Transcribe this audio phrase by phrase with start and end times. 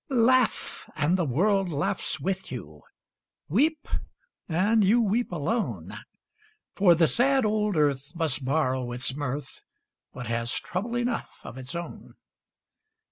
[0.09, 2.81] Laugh, and the world laughs with you;
[3.49, 3.87] Weep,
[4.49, 5.95] and you weep alone;
[6.73, 9.61] For the sad old earth must borrow its mirth,
[10.11, 12.15] But has trouble enough of its own.